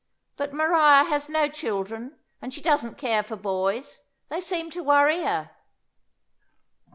[0.35, 5.21] But Maria has no children, and she doesn't care for boys; they seem to worry
[5.21, 5.51] her."